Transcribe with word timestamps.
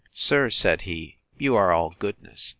Sir, 0.13 0.49
said 0.49 0.81
he, 0.81 1.19
you 1.37 1.55
are 1.55 1.71
all 1.71 1.93
goodness. 1.99 2.49